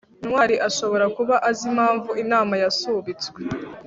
[0.23, 3.39] ntwali ashobora kuba azi impamvu inama yasubitswe